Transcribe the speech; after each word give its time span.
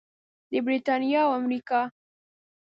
د 0.51 0.53
بریتانیا 0.65 1.19
او 1.25 1.31
امریکا. 1.39 1.81